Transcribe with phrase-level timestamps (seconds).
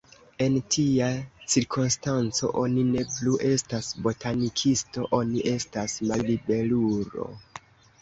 [0.43, 1.09] En tia
[1.55, 7.33] cirkonstanco, oni ne plu estas botanikisto, oni estas malliberulo.